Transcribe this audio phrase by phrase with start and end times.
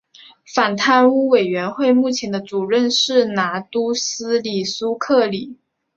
[0.55, 5.59] 反贪污委员会目前的主席是拿督斯里苏克里。